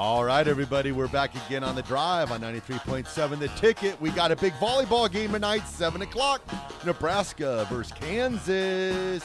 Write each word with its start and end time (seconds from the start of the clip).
All 0.00 0.24
right, 0.24 0.48
everybody, 0.48 0.92
we're 0.92 1.08
back 1.08 1.34
again 1.46 1.62
on 1.62 1.74
the 1.74 1.82
drive 1.82 2.32
on 2.32 2.40
93.7 2.40 3.38
The 3.38 3.48
Ticket. 3.48 4.00
We 4.00 4.08
got 4.08 4.32
a 4.32 4.36
big 4.36 4.54
volleyball 4.54 5.12
game 5.12 5.32
tonight, 5.32 5.66
7 5.66 6.00
o'clock. 6.00 6.40
Nebraska 6.86 7.66
versus 7.68 7.92
Kansas. 7.92 9.22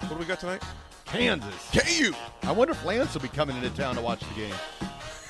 What 0.00 0.10
do 0.10 0.16
we 0.16 0.26
got 0.26 0.40
tonight? 0.40 0.62
Kansas. 1.06 1.70
KU. 1.72 2.12
I 2.42 2.52
wonder 2.52 2.72
if 2.72 2.84
Lance 2.84 3.14
will 3.14 3.22
be 3.22 3.28
coming 3.28 3.56
into 3.56 3.70
town 3.70 3.94
to 3.94 4.02
watch 4.02 4.20
the 4.20 4.34
game. 4.34 4.54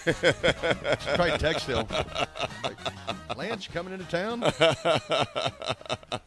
Should 0.05 1.15
Try 1.15 1.31
to 1.31 1.39
text 1.39 1.69
him. 1.69 1.87
Like, 2.65 3.37
Lance, 3.37 3.69
coming 3.69 3.93
into 3.93 4.07
town? 4.07 4.43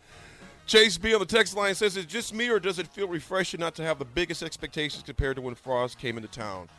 Chase 0.65 0.97
B 0.97 1.13
on 1.13 1.19
the 1.19 1.25
text 1.25 1.57
line 1.57 1.75
says, 1.75 1.97
"Is 1.97 2.05
it 2.05 2.07
just 2.07 2.33
me, 2.33 2.47
or 2.47 2.61
does 2.61 2.79
it 2.79 2.87
feel 2.87 3.09
refreshing 3.09 3.59
not 3.59 3.75
to 3.75 3.83
have 3.83 3.99
the 3.99 4.05
biggest 4.05 4.41
expectations 4.41 5.03
compared 5.03 5.35
to 5.35 5.41
when 5.41 5.55
Frost 5.55 5.97
came 5.97 6.15
into 6.15 6.29
town?" 6.29 6.69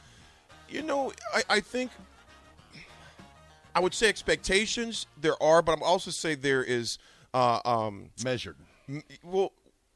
You 0.73 0.83
know, 0.83 1.13
I, 1.35 1.43
I 1.51 1.61
think 1.61 1.91
I 3.75 3.81
would 3.81 3.93
say 3.93 4.09
expectations 4.09 5.07
there 5.21 5.41
are, 5.43 5.61
but 5.61 5.73
I'm 5.73 5.83
also 5.83 6.11
say 6.11 6.35
there 6.35 6.65
is 6.65 6.99
uh, 7.35 7.61
um, 7.67 8.09
Measured. 8.25 8.57
m- 8.89 9.03
well, 9.23 9.53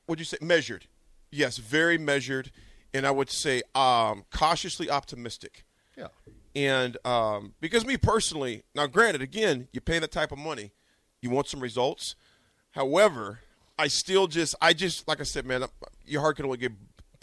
would 0.06 0.18
you 0.18 0.26
say 0.26 0.36
measured? 0.42 0.86
Yes, 1.30 1.56
very 1.56 1.96
measured, 1.96 2.50
and 2.92 3.06
I 3.06 3.10
would 3.10 3.30
say 3.30 3.62
um, 3.74 4.24
cautiously 4.30 4.90
optimistic. 4.90 5.64
Yeah. 5.96 6.08
And 6.54 6.98
um, 7.06 7.54
because 7.60 7.86
me 7.86 7.96
personally, 7.96 8.62
now 8.74 8.86
granted, 8.86 9.22
again, 9.22 9.68
you 9.72 9.80
pay 9.80 9.98
that 9.98 10.12
type 10.12 10.30
of 10.30 10.38
money, 10.38 10.72
you 11.22 11.30
want 11.30 11.48
some 11.48 11.60
results. 11.60 12.16
However, 12.72 13.40
I 13.78 13.88
still 13.88 14.26
just, 14.26 14.54
I 14.60 14.74
just, 14.74 15.08
like 15.08 15.20
I 15.20 15.24
said, 15.24 15.46
man, 15.46 15.64
your 16.06 16.20
heart 16.20 16.36
can 16.36 16.44
only 16.44 16.58
get 16.58 16.72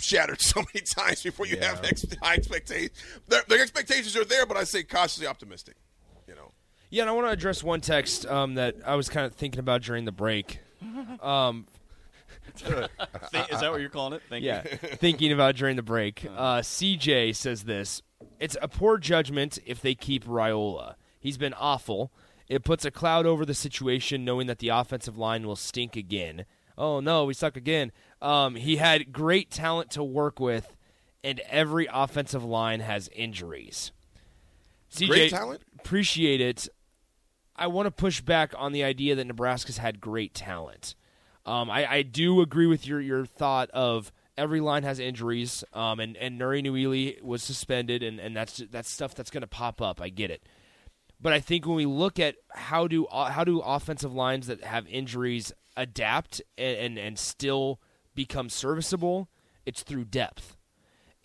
shattered 0.04 0.42
so 0.42 0.62
many 0.74 0.86
times 0.86 1.24
before 1.24 1.46
you 1.46 1.58
have 1.60 1.84
ex- 1.84 2.06
high 2.22 2.36
expectations. 2.36 2.92
The, 3.28 3.44
the 3.48 3.60
expectations 3.60 4.16
are 4.16 4.26
there, 4.26 4.46
but 4.46 4.58
I 4.58 4.64
say 4.64 4.84
cautiously 4.84 5.28
optimistic. 5.28 5.76
You 6.28 6.36
know, 6.36 6.52
Yeah, 6.90 7.04
and 7.04 7.10
I 7.10 7.14
want 7.14 7.28
to 7.28 7.32
address 7.32 7.64
one 7.64 7.82
text 7.82 8.26
um, 8.26 8.56
that 8.56 8.76
I 8.86 8.96
was 8.96 9.10
kind 9.10 9.26
of 9.26 9.34
thinking 9.34 9.60
about 9.60 9.82
during 9.82 10.06
the 10.06 10.12
break. 10.12 10.60
Um, 11.22 11.68
is 12.56 12.62
that 12.62 13.72
what 13.72 13.80
you're 13.80 13.90
calling 13.90 14.14
it? 14.14 14.22
Thank 14.30 14.44
yeah, 14.44 14.64
you. 14.70 14.78
thinking 14.78 15.32
about 15.32 15.56
during 15.56 15.78
the 15.78 15.82
break. 15.82 16.26
Uh, 16.26 16.60
CJ 16.60 17.36
says 17.36 17.64
this: 17.64 18.02
It's 18.40 18.58
a 18.62 18.68
poor 18.68 18.98
judgment 18.98 19.60
if 19.66 19.82
they 19.82 19.96
keep 19.96 20.26
Raiola. 20.26 20.96
He's 21.20 21.38
been 21.38 21.54
awful. 21.54 22.12
It 22.50 22.64
puts 22.66 22.84
a 22.84 22.92
cloud 22.92 23.26
over 23.26 23.46
the 23.46 23.54
situation, 23.54 24.26
knowing 24.26 24.48
that 24.48 24.60
the 24.60 24.70
offensive 24.70 25.18
line 25.18 25.48
will 25.48 25.56
stink 25.56 25.96
again. 25.96 26.46
Oh 26.78 27.00
no, 27.00 27.26
we 27.26 27.34
suck 27.34 27.56
again. 27.56 27.92
Um, 28.24 28.56
he 28.56 28.78
had 28.78 29.12
great 29.12 29.52
talent 29.52 29.92
to 29.92 30.04
work 30.04 30.40
with, 30.40 30.76
and 31.24 31.42
every 31.50 31.88
offensive 31.92 32.44
line 32.44 32.80
has 32.80 33.10
injuries. 33.14 33.92
CJ, 34.92 35.08
Great 35.08 35.30
talent? 35.30 35.62
Appreciate 35.78 36.40
it. 36.40 36.70
I 37.56 37.68
want 37.68 37.86
to 37.86 37.92
push 37.92 38.22
back 38.22 38.54
on 38.58 38.72
the 38.72 38.84
idea 38.84 39.16
that 39.16 39.26
Nebraska's 39.26 39.78
had 39.78 40.00
great 40.00 40.34
talent. 40.34 40.96
Um, 41.46 41.70
I, 41.70 41.86
I 41.92 42.02
do 42.02 42.40
agree 42.40 42.66
with 42.66 42.88
your, 42.88 43.02
your 43.02 43.26
thought 43.26 43.70
of 43.72 44.12
every 44.38 44.62
line 44.62 44.84
has 44.84 45.00
injuries, 45.00 45.64
um, 45.74 46.00
and 46.00 46.16
and 46.16 46.40
Nouri 46.40 46.66
Nouili 46.66 47.22
was 47.22 47.44
suspended, 47.44 48.02
and, 48.04 48.20
and 48.20 48.36
that's 48.36 48.64
that's 48.72 48.90
stuff 48.90 49.14
that's 49.14 49.30
going 49.30 49.42
to 49.42 49.48
pop 49.48 49.82
up. 49.82 50.00
I 50.00 50.08
get 50.08 50.32
it, 50.32 50.42
but 51.20 51.34
I 51.34 51.42
think 51.42 51.66
when 51.66 51.76
we 51.76 51.86
look 51.86 52.20
at 52.20 52.36
how 52.54 52.88
do 52.88 53.06
how 53.12 53.44
do 53.44 53.60
offensive 53.60 54.14
lines 54.14 54.48
that 54.48 54.64
have 54.64 54.88
injuries 54.88 55.52
adapt 55.76 56.42
and 56.58 56.78
and, 56.78 56.98
and 56.98 57.20
still 57.20 57.82
become 58.16 58.50
serviceable, 58.50 59.30
it's 59.66 59.84
through 59.84 60.06
depth. 60.06 60.58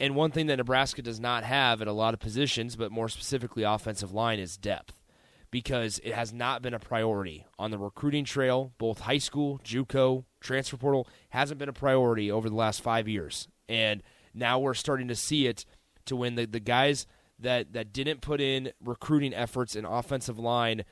And 0.01 0.15
one 0.15 0.31
thing 0.31 0.47
that 0.47 0.57
Nebraska 0.57 1.03
does 1.03 1.19
not 1.19 1.45
have 1.45 1.83
at 1.83 1.89
a 1.89 1.93
lot 1.93 2.15
of 2.15 2.21
positions, 2.21 2.77
but 2.77 2.93
more 2.93 3.09
specifically 3.09 3.65
offensive 3.65 4.13
line, 4.13 4.39
is 4.39 4.57
depth 4.57 5.03
because 5.51 5.99
it 6.05 6.15
has 6.15 6.33
not 6.33 6.63
been 6.63 6.75
a 6.75 6.79
priority 6.79 7.47
on 7.59 7.71
the 7.71 7.79
recruiting 7.79 8.25
trail, 8.25 8.73
both 8.79 9.01
high 9.01 9.19
school, 9.19 9.59
JUCO, 9.65 10.25
transfer 10.41 10.77
portal, 10.77 11.09
hasn't 11.31 11.59
been 11.59 11.69
a 11.69 11.75
priority 11.75 12.31
over 12.31 12.49
the 12.49 12.55
last 12.55 12.83
five 12.83 13.09
years. 13.09 13.49
And 13.69 14.03
now 14.35 14.59
we're 14.59 14.75
starting 14.75 15.09
to 15.09 15.15
see 15.15 15.47
it 15.47 15.65
to 16.05 16.17
when 16.17 16.35
the, 16.35 16.47
the 16.47 16.61
guys 16.61 17.07
that, 17.39 17.73
that 17.73 17.93
didn't 17.93 18.21
put 18.21 18.41
in 18.41 18.73
recruiting 18.85 19.35
efforts 19.35 19.75
in 19.75 19.85
offensive 19.85 20.39
line 20.39 20.85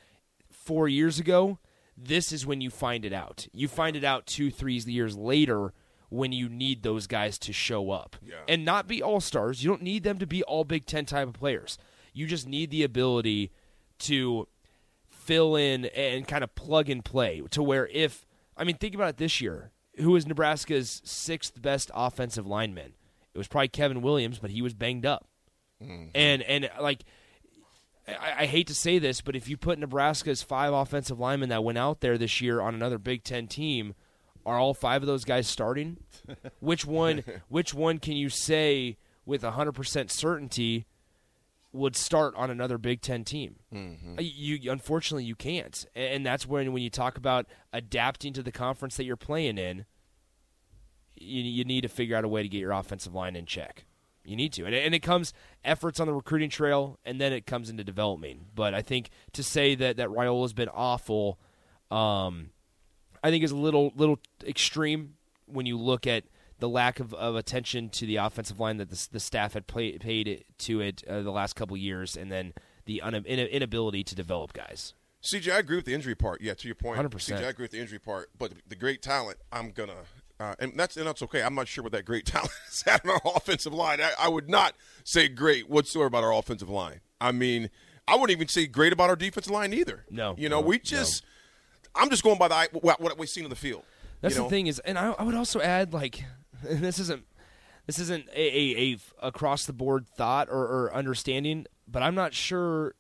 four 0.50 0.88
years 0.88 1.18
ago, 1.18 1.58
this 1.96 2.32
is 2.32 2.46
when 2.46 2.60
you 2.60 2.70
find 2.70 3.04
it 3.04 3.12
out. 3.12 3.46
You 3.52 3.68
find 3.68 3.96
it 3.96 4.04
out 4.04 4.26
two, 4.26 4.50
three 4.50 4.74
years 4.74 5.16
later 5.16 5.72
when 6.08 6.32
you 6.32 6.48
need 6.48 6.82
those 6.82 7.06
guys 7.06 7.38
to 7.38 7.52
show 7.52 7.90
up. 7.90 8.16
And 8.48 8.64
not 8.64 8.86
be 8.86 9.02
all 9.02 9.20
stars. 9.20 9.62
You 9.62 9.70
don't 9.70 9.82
need 9.82 10.02
them 10.02 10.18
to 10.18 10.26
be 10.26 10.42
all 10.44 10.64
Big 10.64 10.86
Ten 10.86 11.04
type 11.04 11.28
of 11.28 11.34
players. 11.34 11.78
You 12.12 12.26
just 12.26 12.46
need 12.46 12.70
the 12.70 12.82
ability 12.82 13.50
to 14.00 14.48
fill 15.08 15.56
in 15.56 15.86
and 15.86 16.26
kind 16.26 16.44
of 16.44 16.54
plug 16.54 16.88
and 16.88 17.04
play 17.04 17.42
to 17.50 17.62
where 17.62 17.88
if 17.88 18.26
I 18.56 18.64
mean 18.64 18.76
think 18.76 18.94
about 18.94 19.10
it 19.10 19.16
this 19.16 19.40
year, 19.40 19.72
who 19.96 20.12
was 20.12 20.26
Nebraska's 20.26 21.02
sixth 21.04 21.60
best 21.60 21.90
offensive 21.94 22.46
lineman? 22.46 22.94
It 23.34 23.38
was 23.38 23.48
probably 23.48 23.68
Kevin 23.68 24.02
Williams, 24.02 24.38
but 24.38 24.50
he 24.50 24.62
was 24.62 24.72
banged 24.72 25.04
up. 25.04 25.26
Mm-hmm. 25.82 26.08
And 26.14 26.42
and 26.42 26.70
like 26.80 27.04
I, 28.08 28.34
I 28.38 28.46
hate 28.46 28.68
to 28.68 28.74
say 28.74 28.98
this, 28.98 29.20
but 29.20 29.36
if 29.36 29.48
you 29.48 29.56
put 29.56 29.78
Nebraska's 29.78 30.42
five 30.42 30.72
offensive 30.72 31.18
linemen 31.18 31.48
that 31.50 31.64
went 31.64 31.78
out 31.78 32.00
there 32.00 32.16
this 32.16 32.40
year 32.40 32.60
on 32.60 32.74
another 32.74 32.98
Big 32.98 33.24
Ten 33.24 33.46
team, 33.46 33.94
are 34.46 34.58
all 34.58 34.72
five 34.72 35.02
of 35.02 35.06
those 35.06 35.24
guys 35.26 35.46
starting? 35.46 35.98
which 36.60 36.86
one? 36.86 37.22
Which 37.48 37.74
one 37.74 37.98
can 37.98 38.14
you 38.16 38.30
say 38.30 38.96
with 39.26 39.42
hundred 39.42 39.72
percent 39.72 40.10
certainty 40.10 40.86
would 41.72 41.94
start 41.96 42.34
on 42.36 42.48
another 42.50 42.78
Big 42.78 43.02
Ten 43.02 43.24
team? 43.24 43.56
Uh, 44.18 44.22
You 44.22 44.70
unfortunately 44.72 45.24
you 45.24 45.34
can't, 45.34 45.84
and 45.94 46.24
that's 46.24 46.46
when 46.46 46.72
when 46.72 46.82
you 46.82 46.88
talk 46.90 47.18
about 47.18 47.46
adapting 47.72 48.32
to 48.32 48.42
the 48.42 48.52
conference 48.52 48.96
that 48.96 49.04
you're 49.04 49.16
playing 49.16 49.58
in, 49.58 49.84
you, 51.16 51.42
you 51.42 51.65
need 51.65 51.82
to 51.82 51.88
figure 51.88 52.16
out 52.16 52.24
a 52.24 52.28
way 52.28 52.42
to 52.42 52.48
get 52.48 52.59
your 52.59 52.72
offensive 52.72 53.15
line 53.15 53.36
in 53.36 53.47
check. 53.47 53.84
You 54.24 54.34
need 54.36 54.53
to, 54.54 54.65
and 54.65 54.74
it, 54.74 54.84
and 54.84 54.94
it 54.94 55.00
comes 55.00 55.32
efforts 55.65 56.00
on 56.00 56.06
the 56.09 56.12
recruiting 56.15 56.50
trail, 56.50 56.98
and 57.04 57.21
then 57.21 57.32
it 57.32 57.47
comes 57.47 57.71
into 57.71 57.84
developing. 57.84 58.47
But 58.54 58.74
I 58.74 58.82
think 58.82 59.10
to 59.34 59.42
say 59.42 59.74
that 59.76 59.98
that 59.98 60.09
Raiola's 60.09 60.53
been 60.53 60.68
awful, 60.68 61.38
um, 61.92 62.50
I 63.26 63.30
think 63.30 63.42
is 63.42 63.50
a 63.50 63.56
little 63.56 63.92
little 63.96 64.20
extreme 64.46 65.14
when 65.46 65.66
you 65.66 65.76
look 65.76 66.06
at 66.06 66.22
the 66.60 66.68
lack 66.68 67.00
of, 67.00 67.12
of 67.12 67.34
attention 67.34 67.88
to 67.90 68.06
the 68.06 68.16
offensive 68.16 68.60
line 68.60 68.76
that 68.76 68.88
the, 68.88 69.08
the 69.10 69.18
staff 69.18 69.54
had 69.54 69.66
play, 69.66 69.98
paid 69.98 70.44
to 70.58 70.80
it 70.80 71.02
uh, 71.08 71.22
the 71.22 71.32
last 71.32 71.54
couple 71.54 71.76
years, 71.76 72.16
and 72.16 72.30
then 72.30 72.54
the 72.84 73.02
un, 73.02 73.16
in, 73.16 73.24
inability 73.26 74.04
to 74.04 74.14
develop 74.14 74.52
guys. 74.52 74.94
CJ, 75.24 75.52
I 75.52 75.58
agree 75.58 75.74
with 75.74 75.86
the 75.86 75.94
injury 75.94 76.14
part. 76.14 76.40
Yeah, 76.40 76.54
to 76.54 76.68
your 76.68 76.76
point, 76.76 77.00
100%. 77.00 77.10
CJ, 77.10 77.44
I 77.44 77.48
agree 77.48 77.64
with 77.64 77.72
the 77.72 77.80
injury 77.80 77.98
part. 77.98 78.30
But 78.38 78.52
the 78.68 78.76
great 78.76 79.02
talent, 79.02 79.38
I'm 79.50 79.72
gonna, 79.72 80.04
uh, 80.38 80.54
and 80.60 80.78
that's 80.78 80.96
and 80.96 81.04
that's 81.04 81.22
okay. 81.22 81.42
I'm 81.42 81.56
not 81.56 81.66
sure 81.66 81.82
what 81.82 81.92
that 81.94 82.04
great 82.04 82.26
talent 82.26 82.52
is 82.70 82.84
at 82.86 83.04
on 83.04 83.10
our 83.10 83.32
offensive 83.34 83.74
line. 83.74 84.00
I, 84.00 84.12
I 84.20 84.28
would 84.28 84.48
not 84.48 84.76
say 85.02 85.26
great 85.26 85.68
whatsoever 85.68 86.06
about 86.06 86.22
our 86.22 86.32
offensive 86.32 86.68
line. 86.68 87.00
I 87.20 87.32
mean, 87.32 87.70
I 88.06 88.14
wouldn't 88.14 88.30
even 88.30 88.46
say 88.46 88.68
great 88.68 88.92
about 88.92 89.10
our 89.10 89.16
defensive 89.16 89.50
line 89.50 89.74
either. 89.74 90.04
No, 90.10 90.36
you 90.38 90.48
know, 90.48 90.60
no, 90.60 90.66
we 90.66 90.78
just, 90.78 91.24
I'm 91.97 92.10
just 92.10 92.22
going 92.22 92.39
by 92.39 92.48
the 92.48 92.78
what, 92.81 93.01
what 93.01 93.19
we've 93.19 93.28
seen 93.28 93.45
in 93.45 93.51
the 93.51 93.57
field. 93.57 93.83
That's 94.21 94.34
you 94.34 94.41
know? 94.41 94.47
the 94.48 94.51
thing 94.51 94.66
is, 94.66 94.78
and 94.81 94.98
I, 94.98 95.13
I 95.13 95.22
would 95.22 95.34
also 95.34 95.60
add 95.60 95.93
like, 95.93 96.25
this 96.63 96.98
isn't 96.98 97.25
this 97.87 97.98
isn't 97.98 98.28
a, 98.34 98.41
a, 98.41 98.93
a 98.93 98.98
across 99.28 99.66
the 99.66 99.72
board 99.72 100.09
thought 100.09 100.48
or, 100.48 100.63
or 100.63 100.95
understanding, 100.95 101.66
but 101.87 102.03
I'm 102.03 102.15
not 102.15 102.34
sure 102.34 102.95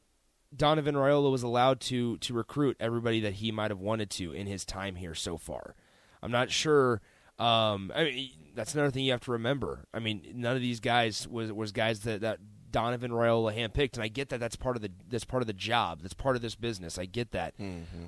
Donovan 0.54 0.94
Raiola 0.94 1.30
was 1.30 1.42
allowed 1.42 1.80
to 1.82 2.18
to 2.18 2.34
recruit 2.34 2.76
everybody 2.80 3.20
that 3.20 3.34
he 3.34 3.50
might 3.50 3.70
have 3.70 3.80
wanted 3.80 4.10
to 4.10 4.32
in 4.32 4.46
his 4.46 4.64
time 4.64 4.96
here 4.96 5.14
so 5.14 5.36
far. 5.36 5.74
I'm 6.22 6.30
not 6.30 6.50
sure. 6.50 7.00
Um, 7.38 7.92
I 7.94 8.04
mean, 8.04 8.30
that's 8.54 8.74
another 8.74 8.90
thing 8.90 9.04
you 9.04 9.12
have 9.12 9.20
to 9.22 9.32
remember. 9.32 9.86
I 9.92 9.98
mean, 9.98 10.22
none 10.34 10.56
of 10.56 10.62
these 10.62 10.80
guys 10.80 11.28
was 11.28 11.52
was 11.52 11.72
guys 11.72 12.00
that 12.00 12.20
that 12.22 12.38
Donovan 12.70 13.10
Raiola 13.10 13.56
handpicked, 13.56 13.94
and 13.94 14.02
I 14.02 14.08
get 14.08 14.28
that 14.30 14.40
that's 14.40 14.56
part 14.56 14.76
of 14.76 14.82
the 14.82 14.90
that's 15.08 15.24
part 15.24 15.42
of 15.42 15.46
the 15.46 15.52
job, 15.52 16.00
that's 16.02 16.14
part 16.14 16.36
of 16.36 16.42
this 16.42 16.54
business. 16.54 16.98
I 16.98 17.04
get 17.06 17.32
that, 17.32 17.54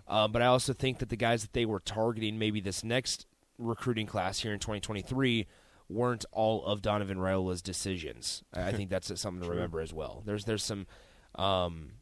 uh, 0.07 0.29
but 0.29 0.43
I 0.43 0.47
also 0.47 0.73
think 0.73 0.99
that 0.99 1.09
the 1.09 1.17
guys 1.17 1.43
that 1.43 1.53
they 1.53 1.65
were 1.65 1.81
targeting, 1.81 2.39
maybe 2.39 2.61
this 2.61 2.83
next 2.85 3.27
recruiting 3.59 4.07
class 4.07 4.41
here 4.41 4.53
in 4.53 4.59
2023, 4.59 5.47
weren't 5.89 6.25
all 6.33 6.65
of 6.65 6.83
Donovan 6.83 7.19
Raiola's 7.19 7.63
decisions. 7.63 8.43
I 8.53 8.73
think 8.73 8.91
that's 8.91 9.09
something 9.21 9.43
to 9.43 9.51
remember 9.55 9.81
as 9.81 9.93
well. 9.93 10.23
There's 10.25 10.45
there's 10.45 10.63
some 10.63 10.87
um, 11.35 11.93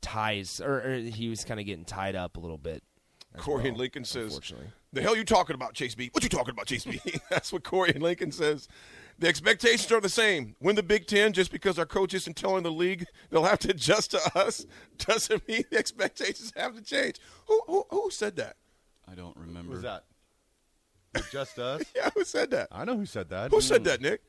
ties, 0.00 0.60
or, 0.60 0.80
or 0.80 0.96
he 0.96 1.28
was 1.28 1.44
kind 1.44 1.60
of 1.60 1.66
getting 1.66 1.84
tied 1.84 2.16
up 2.16 2.36
a 2.36 2.40
little 2.40 2.58
bit. 2.58 2.82
Corey 3.36 3.62
well, 3.62 3.68
and 3.68 3.76
Lincoln 3.76 4.04
says. 4.04 4.34
"The 4.92 5.02
hell 5.02 5.16
you 5.16 5.24
talking 5.24 5.54
about, 5.54 5.74
Chase 5.74 5.94
B? 5.94 6.08
What 6.12 6.22
you 6.22 6.30
talking 6.30 6.52
about, 6.52 6.66
Chase 6.66 6.84
B?" 6.84 7.00
That's 7.30 7.52
what 7.52 7.62
Corey 7.62 7.92
and 7.94 8.02
Lincoln 8.02 8.32
says. 8.32 8.68
The 9.18 9.26
expectations 9.26 9.90
are 9.90 10.00
the 10.00 10.08
same. 10.08 10.54
Win 10.60 10.76
the 10.76 10.82
Big 10.82 11.06
Ten 11.06 11.32
just 11.32 11.50
because 11.50 11.78
our 11.78 11.86
coach 11.86 12.14
isn't 12.14 12.36
telling 12.36 12.62
the 12.62 12.70
league 12.70 13.04
they'll 13.30 13.44
have 13.44 13.58
to 13.60 13.70
adjust 13.70 14.12
to 14.12 14.20
us 14.38 14.64
doesn't 14.98 15.46
mean 15.48 15.64
the 15.70 15.78
expectations 15.78 16.52
have 16.56 16.76
to 16.76 16.82
change. 16.82 17.16
Who 17.46 17.60
who, 17.66 17.84
who 17.90 18.10
said 18.10 18.36
that? 18.36 18.56
I 19.10 19.14
don't 19.14 19.36
remember. 19.36 19.62
Who 19.62 19.70
was 19.70 19.82
that? 19.82 20.04
Just 21.32 21.58
us? 21.58 21.82
Yeah, 21.96 22.10
who 22.14 22.24
said 22.24 22.50
that? 22.52 22.68
I 22.70 22.84
know 22.84 22.96
who 22.96 23.06
said 23.06 23.28
that. 23.30 23.50
Who 23.50 23.60
said 23.60 23.84
that, 23.84 24.00
Nick? 24.00 24.20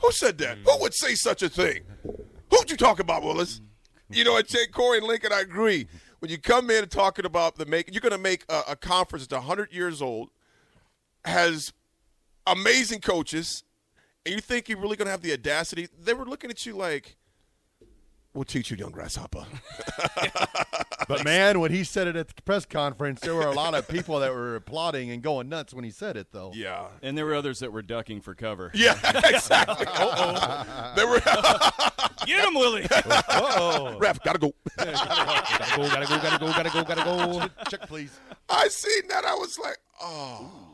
Who 0.00 0.12
said 0.12 0.38
that? 0.38 0.58
Who 0.58 0.78
would 0.80 0.94
say 0.94 1.14
such 1.14 1.42
a 1.42 1.48
thing? 1.48 1.82
Who'd 2.50 2.70
you 2.70 2.76
talk 2.76 3.00
about, 3.00 3.22
Willis? 3.22 3.60
You 4.08 4.24
know, 4.24 4.36
I 4.36 4.42
take 4.42 4.72
Corey 4.72 4.98
and 4.98 5.06
Lincoln. 5.06 5.32
I 5.32 5.40
agree. 5.40 5.86
When 6.20 6.30
you 6.30 6.38
come 6.38 6.70
in 6.70 6.82
and 6.82 6.90
talking 6.90 7.24
about 7.24 7.56
the 7.56 7.66
make, 7.66 7.92
you're 7.92 8.00
going 8.00 8.12
to 8.12 8.18
make 8.18 8.44
a, 8.48 8.62
a 8.70 8.76
conference 8.76 9.26
that's 9.26 9.38
100 9.38 9.72
years 9.72 10.02
old, 10.02 10.30
has 11.24 11.72
amazing 12.46 13.00
coaches, 13.00 13.64
and 14.26 14.34
you 14.34 14.40
think 14.40 14.68
you're 14.68 14.78
really 14.80 14.96
going 14.96 15.06
to 15.06 15.12
have 15.12 15.22
the 15.22 15.32
audacity? 15.32 15.88
They 15.98 16.14
were 16.14 16.24
looking 16.24 16.50
at 16.50 16.64
you 16.66 16.74
like, 16.74 17.16
"We'll 18.34 18.44
teach 18.44 18.70
you, 18.70 18.76
young 18.76 18.90
grasshopper." 18.90 19.44
But 21.08 21.24
man, 21.24 21.58
when 21.58 21.72
he 21.72 21.82
said 21.82 22.06
it 22.06 22.14
at 22.14 22.28
the 22.28 22.40
press 22.42 22.64
conference, 22.64 23.20
there 23.20 23.34
were 23.34 23.46
a 23.46 23.50
lot 23.52 23.74
of 23.74 23.88
people 23.88 24.20
that 24.20 24.32
were 24.32 24.54
applauding 24.54 25.10
and 25.10 25.20
going 25.22 25.48
nuts 25.48 25.74
when 25.74 25.82
he 25.82 25.90
said 25.90 26.16
it, 26.16 26.28
though. 26.30 26.52
yeah, 26.54 26.86
And 27.02 27.18
there 27.18 27.26
were 27.26 27.34
others 27.34 27.58
that 27.58 27.72
were 27.72 27.82
ducking 27.82 28.20
for 28.20 28.36
cover. 28.36 28.70
yeah, 28.74 28.96
exactly. 29.24 29.86
Uh-oh. 29.88 30.92
They 30.94 31.04
were. 31.04 31.18
Get 32.26 32.46
him, 32.46 32.54
Willie. 32.54 32.86
Oh, 33.28 33.96
Ref, 33.98 34.22
gotta 34.22 34.38
go. 34.38 34.52
gotta 34.76 34.92
go, 35.76 35.88
gotta 35.88 36.06
go, 36.06 36.18
gotta 36.20 36.38
go, 36.38 36.52
gotta 36.52 36.70
go, 36.70 36.84
gotta 36.84 37.04
go. 37.04 37.48
check, 37.68 37.88
please. 37.88 38.16
I 38.48 38.68
seen 38.68 39.08
that. 39.08 39.24
I 39.24 39.34
was 39.34 39.58
like, 39.58 39.78
oh 40.00 40.48
man. 40.52 40.69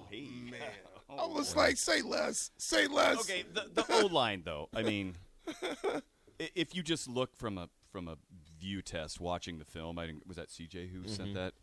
I 1.18 1.22
oh, 1.22 1.28
was 1.28 1.56
like, 1.56 1.76
say 1.76 2.02
less, 2.02 2.50
say 2.58 2.86
less. 2.86 3.20
okay, 3.20 3.44
the, 3.52 3.66
the 3.74 3.84
O 4.02 4.06
line 4.06 4.42
though. 4.44 4.68
I 4.74 4.82
mean, 4.82 5.16
if 6.38 6.74
you 6.74 6.82
just 6.82 7.08
look 7.08 7.36
from 7.36 7.58
a 7.58 7.68
from 7.90 8.08
a 8.08 8.16
view 8.60 8.82
test, 8.82 9.20
watching 9.20 9.58
the 9.58 9.64
film, 9.64 9.98
I 9.98 10.06
think 10.06 10.22
was 10.26 10.36
that 10.36 10.48
CJ 10.48 10.90
who 10.90 11.08
sent 11.08 11.30
mm-hmm. 11.30 11.38
that. 11.38 11.54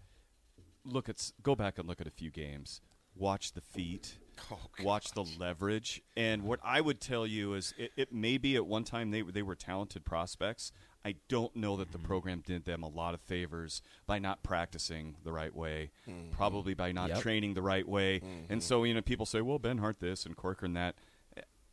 Look 0.85 1.07
at 1.09 1.31
go 1.41 1.55
back 1.55 1.77
and 1.77 1.87
look 1.87 2.01
at 2.01 2.07
a 2.07 2.11
few 2.11 2.31
games. 2.31 2.81
Watch 3.15 3.53
the 3.53 3.61
feet. 3.61 4.17
Oh, 4.51 4.57
watch 4.81 5.11
the 5.11 5.23
leverage. 5.39 6.01
And 6.17 6.41
what 6.41 6.59
I 6.63 6.81
would 6.81 6.99
tell 6.99 7.27
you 7.27 7.53
is, 7.53 7.71
it, 7.77 7.91
it 7.95 8.11
may 8.11 8.39
be 8.39 8.55
at 8.55 8.65
one 8.65 8.83
time 8.83 9.11
they 9.11 9.21
they 9.21 9.43
were 9.43 9.53
talented 9.53 10.05
prospects. 10.05 10.71
I 11.05 11.15
don't 11.27 11.53
know 11.55 11.75
that 11.77 11.91
the 11.91 11.97
program 11.97 12.41
did 12.45 12.63
them 12.65 12.81
a 12.83 12.87
lot 12.87 13.13
of 13.13 13.21
favors 13.21 13.81
by 14.07 14.19
not 14.19 14.41
practicing 14.41 15.15
the 15.23 15.33
right 15.33 15.53
way, 15.53 15.91
probably 16.31 16.73
by 16.73 16.91
not 16.93 17.09
Yep. 17.09 17.19
training 17.21 17.53
the 17.55 17.61
right 17.61 17.87
way. 17.87 18.21
And 18.49 18.63
so, 18.63 18.83
you 18.83 18.93
know, 18.93 19.01
people 19.01 19.25
say, 19.25 19.41
well, 19.41 19.59
Benhart 19.59 19.99
this 19.99 20.25
and 20.25 20.35
Corcoran 20.35 20.73
that. 20.73 20.95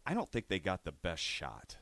I 0.06 0.14
don't 0.14 0.28
think 0.28 0.48
they 0.48 0.58
got 0.58 0.84
the 0.84 0.90
best 0.92 1.22
shot, 1.22 1.76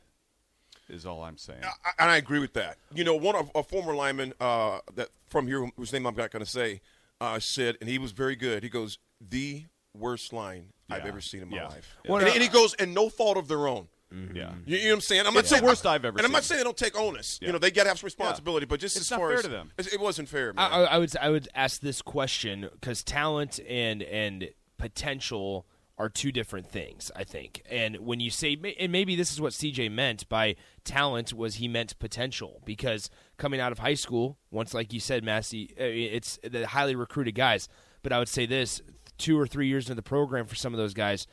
is 0.88 1.06
all 1.06 1.22
I'm 1.22 1.38
saying. 1.38 1.62
I, 1.64 1.90
and 1.98 2.10
I 2.10 2.16
agree 2.16 2.40
with 2.40 2.52
that. 2.54 2.76
You 2.92 3.04
know, 3.04 3.14
one 3.14 3.36
of 3.36 3.50
a 3.54 3.62
former 3.62 3.94
lineman 3.94 4.34
uh, 4.40 4.80
that 4.94 5.08
from 5.28 5.46
here, 5.46 5.66
whose 5.76 5.92
name 5.92 6.04
I'm 6.06 6.16
not 6.16 6.30
going 6.30 6.44
to 6.44 6.50
say, 6.50 6.80
uh, 7.20 7.38
said, 7.38 7.78
and 7.80 7.88
he 7.88 7.96
was 7.98 8.12
very 8.12 8.36
good. 8.36 8.62
He 8.62 8.68
goes, 8.68 8.98
"The 9.20 9.64
worst 9.94 10.32
line 10.32 10.72
I've 10.90 11.06
ever 11.06 11.20
seen 11.20 11.42
in 11.42 11.48
my 11.48 11.56
Yeah. 11.58 11.68
life," 11.68 11.96
Well, 12.06 12.18
and, 12.18 12.28
and 12.28 12.42
he 12.42 12.48
goes, 12.48 12.74
"And 12.74 12.92
no 12.94 13.08
fault 13.08 13.36
of 13.38 13.48
their 13.48 13.66
own." 13.66 13.88
Yeah. 14.10 14.52
You, 14.64 14.76
you 14.76 14.84
know 14.84 14.90
what 14.90 14.94
I'm 14.94 15.00
saying? 15.02 15.26
I'm 15.26 15.34
not 15.34 15.40
It's 15.40 15.50
the 15.50 15.56
saying 15.56 15.66
worst 15.66 15.86
I've 15.86 16.04
ever 16.04 16.16
And 16.18 16.26
I'm 16.26 16.32
not 16.32 16.44
saying 16.44 16.58
they 16.58 16.64
don't 16.64 16.76
take 16.76 16.98
onus. 16.98 17.38
Yeah. 17.40 17.48
You 17.48 17.52
know, 17.52 17.58
they 17.58 17.70
got 17.70 17.82
to 17.84 17.88
have 17.90 17.98
some 17.98 18.06
responsibility. 18.06 18.66
But 18.66 18.80
just 18.80 18.96
It's 18.96 19.06
as 19.06 19.10
not 19.10 19.20
far 19.20 19.28
fair 19.28 19.38
as 19.38 19.42
to 19.44 19.48
them. 19.48 19.70
it 19.78 19.92
it 19.94 20.00
wasn't 20.00 20.28
fair, 20.28 20.52
man. 20.52 20.72
I, 20.72 20.76
I 20.76 20.84
I 20.84 20.98
would 20.98 21.16
I 21.16 21.30
would 21.30 21.48
ask 21.54 21.80
this 21.80 22.00
question 22.02 22.68
because 22.72 23.02
talent 23.04 23.60
and 23.68 24.02
and 24.02 24.48
potential 24.78 25.66
are 25.98 26.08
two 26.08 26.30
different 26.30 26.70
things. 26.70 27.10
I 27.16 27.24
think, 27.24 27.62
and 27.68 27.96
when 27.96 28.20
you 28.20 28.30
say 28.30 28.56
and 28.78 28.92
maybe 28.92 29.16
this 29.16 29.32
is 29.32 29.40
what 29.40 29.52
CJ 29.52 29.90
meant 29.90 30.28
by 30.28 30.54
talent 30.84 31.32
was 31.34 31.56
he 31.56 31.66
meant 31.68 31.98
potential 31.98 32.62
because 32.64 33.10
coming 33.36 33.60
out 33.60 33.72
of 33.72 33.80
high 33.80 33.94
school, 33.94 34.38
once 34.50 34.72
like 34.72 34.92
you 34.92 35.00
said, 35.00 35.24
Massey, 35.24 35.74
uh, 35.78 35.82
it's 35.84 36.38
the 36.42 36.68
highly 36.68 36.94
recruited 36.94 37.34
guys. 37.34 37.68
But 38.02 38.12
I 38.12 38.18
would 38.20 38.28
say 38.28 38.46
this: 38.46 38.80
two 39.18 39.38
or 39.38 39.46
three 39.46 39.66
years 39.66 39.86
into 39.86 39.96
the 39.96 40.02
program 40.02 40.46
for 40.46 40.54
some 40.54 40.72
of 40.72 40.78
those 40.78 40.94
guys, 40.94 41.26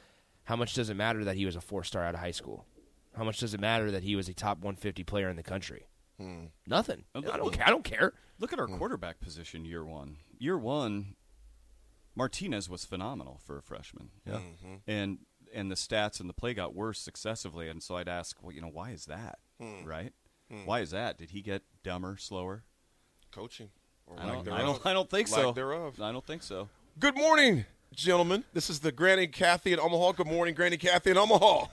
how 0.45 0.56
much 0.56 0.74
does 0.74 0.89
it 0.89 0.95
matter 0.95 1.24
that 1.24 1.36
he 1.36 1.45
was 1.45 1.56
a 1.56 1.62
four 1.62 1.83
star 1.83 2.03
out 2.03 2.15
of 2.15 2.21
high 2.21 2.31
school? 2.31 2.65
How 3.15 3.24
much 3.24 3.39
does 3.39 3.53
it 3.53 3.59
matter 3.59 3.92
that 3.92 4.03
he 4.03 4.15
was 4.15 4.27
a 4.27 4.33
top 4.33 4.57
150 4.57 5.03
player 5.03 5.30
in 5.30 5.36
the 5.36 5.44
country? 5.44 5.88
Hmm. 6.19 6.45
Nothing. 6.68 7.03
I 7.13 7.21
don't 7.21 7.53
care. 7.53 7.68
I 7.68 7.69
don't 7.69 7.83
care. 7.83 8.13
Look 8.39 8.53
at 8.53 8.59
our 8.59 8.68
hmm. 8.68 8.77
quarterback 8.77 9.19
position 9.19 9.65
year 9.65 9.83
one. 9.83 10.18
Year 10.38 10.57
one, 10.57 11.15
Martinez 12.15 12.69
was 12.69 12.86
phenomenal 12.86 13.39
for 13.45 13.57
a 13.57 13.62
freshman. 13.62 14.09
Yeah. 14.25 14.33
Mm-hmm. 14.33 14.75
And 14.88 15.18
and 15.53 15.71
the 15.71 15.75
stats 15.75 16.19
and 16.19 16.30
the 16.30 16.33
play 16.33 16.53
got 16.53 16.75
worse 16.75 17.00
successively. 17.00 17.69
And 17.69 17.81
so 17.81 17.95
I'd 17.95 18.09
ask, 18.09 18.38
well, 18.41 18.51
you 18.51 18.62
know, 18.62 18.69
why 18.71 18.91
is 18.91 19.06
that? 19.06 19.39
Hmm. 19.59 19.86
Right? 19.86 20.13
Why 20.65 20.81
is 20.81 20.91
that? 20.91 21.18
Did 21.18 21.31
he 21.31 21.41
get 21.41 21.63
dumber, 21.83 22.18
slower? 22.18 22.63
Coaching. 23.31 23.69
Or 24.06 24.19
I 24.19 24.27
don't. 24.27 24.48
I 24.50 24.62
don't, 24.62 24.86
I 24.86 24.94
don't 24.94 25.09
think 25.09 25.31
Lack 25.31 25.41
so. 25.41 25.51
thereof. 25.51 26.00
I 26.00 26.12
don't 26.12 26.25
think 26.25 26.44
so. 26.44 26.69
Good 27.00 27.18
morning, 27.18 27.65
gentlemen. 27.95 28.44
This 28.53 28.69
is 28.69 28.81
the 28.81 28.92
Granny 28.92 29.27
Kathy 29.27 29.74
in 29.74 29.80
Omaha. 29.80 30.13
Good 30.13 30.27
morning, 30.27 30.53
Granny 30.53 30.77
Kathy 30.77 31.12
in 31.12 31.17
Omaha. 31.17 31.65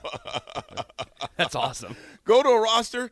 That's 1.37 1.55
awesome. 1.55 1.95
go 2.25 2.41
to 2.41 2.49
a 2.49 2.61
roster 2.61 3.11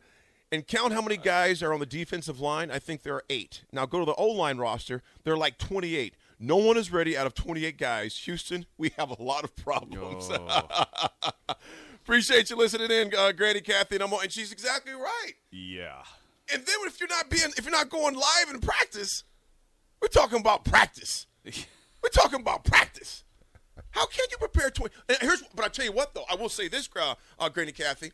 and 0.50 0.66
count 0.66 0.92
how 0.92 1.00
many 1.02 1.16
guys 1.16 1.62
are 1.62 1.72
on 1.72 1.80
the 1.80 1.86
defensive 1.86 2.40
line. 2.40 2.70
I 2.70 2.78
think 2.78 3.02
there 3.02 3.14
are 3.14 3.24
eight. 3.30 3.64
Now 3.72 3.86
go 3.86 3.98
to 4.00 4.04
the 4.04 4.14
O 4.14 4.26
line 4.26 4.58
roster. 4.58 5.02
There 5.24 5.34
are 5.34 5.38
like 5.38 5.58
28. 5.58 6.14
No 6.38 6.56
one 6.56 6.76
is 6.76 6.90
ready 6.90 7.16
out 7.16 7.26
of 7.26 7.34
28 7.34 7.78
guys. 7.78 8.16
Houston, 8.24 8.66
we 8.76 8.92
have 8.98 9.10
a 9.10 9.22
lot 9.22 9.44
of 9.44 9.54
problems. 9.54 10.28
Appreciate 12.02 12.50
you 12.50 12.56
listening 12.56 12.90
in, 12.90 13.12
uh, 13.16 13.30
Granny 13.32 13.60
Kathy 13.60 13.96
and 13.96 14.02
Omaha. 14.02 14.22
And 14.22 14.32
she's 14.32 14.50
exactly 14.50 14.92
right. 14.92 15.32
Yeah. 15.52 16.02
And 16.52 16.64
then 16.66 16.74
if 16.86 16.98
you're 16.98 17.08
not 17.08 17.30
being, 17.30 17.50
if 17.56 17.64
you're 17.64 17.70
not 17.70 17.90
going 17.90 18.14
live 18.14 18.50
in 18.52 18.60
practice, 18.60 19.22
we're 20.00 20.08
talking 20.08 20.40
about 20.40 20.64
practice. 20.64 21.26
We're 22.02 22.08
talking 22.10 22.40
about 22.40 22.64
practice. 22.64 23.24
How 23.90 24.06
can 24.06 24.24
you 24.30 24.36
prepare 24.38 24.70
20? 24.70 24.92
And 25.08 25.18
here's, 25.20 25.42
but 25.54 25.64
I 25.64 25.68
tell 25.68 25.84
you 25.84 25.92
what, 25.92 26.14
though, 26.14 26.24
I 26.30 26.34
will 26.34 26.48
say 26.48 26.68
this, 26.68 26.88
crowd, 26.88 27.16
uh, 27.38 27.48
Granny 27.48 27.72
Kathy. 27.72 28.12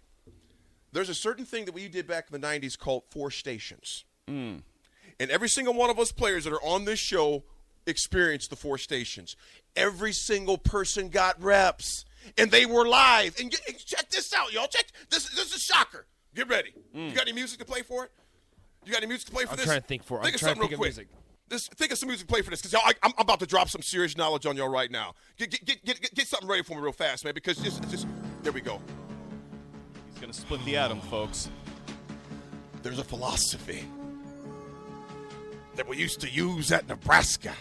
There's 0.92 1.08
a 1.08 1.14
certain 1.14 1.44
thing 1.44 1.64
that 1.66 1.74
we 1.74 1.88
did 1.88 2.06
back 2.06 2.28
in 2.32 2.40
the 2.40 2.46
90s 2.46 2.78
called 2.78 3.04
four 3.10 3.30
stations. 3.30 4.04
And 4.26 4.62
every 5.30 5.48
single 5.48 5.72
one 5.74 5.88
of 5.90 5.98
us 5.98 6.12
players 6.12 6.44
that 6.44 6.52
are 6.52 6.62
on 6.62 6.84
this 6.84 6.98
show 6.98 7.44
experienced 7.86 8.50
the 8.50 8.56
four 8.56 8.76
stations. 8.78 9.36
Every 9.74 10.12
single 10.12 10.58
person 10.58 11.08
got 11.08 11.42
reps, 11.42 12.04
and 12.36 12.50
they 12.50 12.66
were 12.66 12.86
live. 12.86 13.34
And, 13.40 13.50
get, 13.50 13.60
and 13.66 13.78
check 13.78 14.10
this 14.10 14.32
out, 14.34 14.52
y'all. 14.52 14.66
Check 14.68 14.86
this. 15.10 15.28
This 15.30 15.46
is 15.50 15.56
a 15.56 15.60
shocker. 15.60 16.06
Get 16.34 16.48
ready. 16.48 16.74
You 16.92 17.10
got 17.12 17.22
any 17.22 17.32
music 17.32 17.58
to 17.60 17.64
play 17.64 17.80
for 17.82 18.04
it? 18.04 18.10
You 18.84 18.92
got 18.92 18.98
any 18.98 19.06
music 19.08 19.26
to 19.28 19.32
play 19.32 19.44
for 19.44 19.50
this? 19.50 19.52
I'm 19.52 19.56
this? 19.56 19.66
trying 19.66 19.80
to 19.80 19.86
think 19.86 20.04
for- 20.04 20.18
I'm 20.18 20.24
Think 20.24 20.34
of 20.36 20.40
trying 20.40 20.54
to 20.54 20.60
something 20.60 20.68
think 20.68 20.70
real 20.84 20.92
quick. 20.92 20.96
music. 20.96 21.08
This, 21.48 21.68
think 21.68 21.92
of 21.92 21.98
some 21.98 22.08
music 22.08 22.26
to 22.26 22.32
play 22.32 22.42
for 22.42 22.50
this, 22.50 22.60
because 22.60 22.72
y'all, 22.72 22.92
I'm 23.02 23.12
about 23.18 23.40
to 23.40 23.46
drop 23.46 23.68
some 23.68 23.82
serious 23.82 24.16
knowledge 24.16 24.44
on 24.44 24.56
y'all 24.56 24.68
right 24.68 24.90
now. 24.90 25.14
Get, 25.38 25.50
get, 25.50 25.64
get, 25.64 25.84
get, 25.84 26.14
get 26.14 26.26
something 26.26 26.48
ready 26.48 26.62
for 26.62 26.74
me 26.74 26.82
real 26.82 26.92
fast, 26.92 27.24
man, 27.24 27.34
because 27.34 27.56
just, 27.58 27.88
just 27.90 28.06
there 28.42 28.52
we 28.52 28.60
go. 28.60 28.80
He's 30.10 30.20
going 30.20 30.32
to 30.32 30.38
split 30.38 30.64
the 30.64 30.76
atom, 30.76 31.00
folks. 31.00 31.50
There's 32.82 32.98
a 32.98 33.04
philosophy 33.04 33.84
that 35.76 35.88
we 35.88 35.96
used 35.96 36.20
to 36.20 36.28
use 36.28 36.70
at 36.72 36.88
Nebraska. 36.88 37.54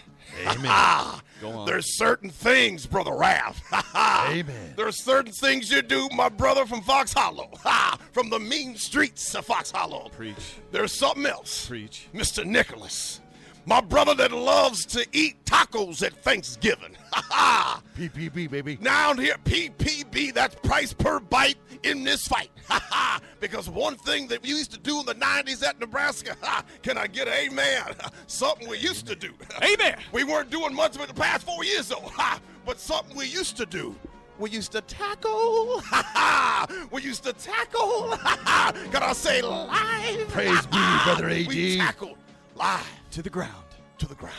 Amen. 0.46 1.20
Go 1.40 1.50
on. 1.50 1.66
There's 1.66 1.96
certain 1.96 2.30
things, 2.30 2.84
brother 2.86 3.12
Rav. 3.12 3.62
Amen. 3.94 4.74
There's 4.76 5.02
certain 5.02 5.32
things 5.32 5.70
you 5.70 5.82
do, 5.82 6.08
my 6.14 6.28
brother 6.28 6.66
from 6.66 6.82
Fox 6.82 7.12
Hollow, 7.12 7.50
Ha! 7.62 7.98
from 8.12 8.28
the 8.28 8.38
mean 8.38 8.76
streets 8.76 9.34
of 9.34 9.46
Fox 9.46 9.70
Hollow. 9.70 10.10
Preach. 10.10 10.56
There's 10.72 10.92
something 10.92 11.26
else, 11.26 11.66
Preach. 11.66 12.08
Mr. 12.12 12.44
Nicholas. 12.44 13.20
My 13.68 13.82
brother 13.82 14.14
that 14.14 14.32
loves 14.32 14.86
to 14.86 15.06
eat 15.12 15.44
tacos 15.44 16.02
at 16.02 16.14
Thanksgiving. 16.24 16.96
Ha 17.10 17.24
ha! 17.30 17.82
PPB, 17.96 18.50
baby. 18.50 18.78
Now 18.80 19.14
here, 19.14 19.36
PPB, 19.44 20.32
that's 20.34 20.54
price 20.56 20.92
per 20.92 21.20
bite 21.20 21.56
in 21.82 22.04
this 22.04 22.26
fight. 22.28 22.50
Ha 22.68 22.82
ha! 22.90 23.20
Because 23.40 23.68
one 23.68 23.96
thing 23.96 24.26
that 24.28 24.42
we 24.42 24.48
used 24.50 24.72
to 24.72 24.78
do 24.78 25.00
in 25.00 25.06
the 25.06 25.14
90s 25.14 25.66
at 25.66 25.78
Nebraska, 25.80 26.36
ha, 26.42 26.64
can 26.82 26.96
I 26.96 27.06
get 27.06 27.28
an 27.28 27.34
amen? 27.34 27.82
Something 28.26 28.68
we 28.68 28.78
used 28.78 29.06
to 29.06 29.14
do. 29.14 29.32
Amen. 29.62 29.98
We 30.12 30.24
weren't 30.24 30.50
doing 30.50 30.74
much 30.74 30.96
of 30.96 31.02
it 31.02 31.08
the 31.08 31.14
past 31.14 31.44
four 31.44 31.62
years, 31.64 31.88
though. 31.88 32.00
Ha! 32.00 32.40
But 32.64 32.80
something 32.80 33.16
we 33.16 33.26
used 33.26 33.58
to 33.58 33.66
do. 33.66 33.94
We 34.38 34.50
used 34.50 34.72
to 34.72 34.80
tackle. 34.80 35.80
Ha 35.80 36.10
ha! 36.14 36.86
We 36.90 37.02
used 37.02 37.24
to 37.24 37.34
tackle. 37.34 38.16
Ha 38.16 38.38
ha! 38.44 38.72
Can 38.92 39.02
I 39.02 39.12
say 39.12 39.42
live? 39.42 40.28
Praise 40.28 40.66
be, 40.66 40.78
Brother 41.04 41.28
AD. 41.28 41.46
We 41.46 41.76
tackled 41.76 42.16
live 42.54 42.97
To 43.12 43.22
the 43.22 43.30
ground. 43.30 43.52
to 43.98 44.06
the 44.06 44.14
ground. 44.14 44.34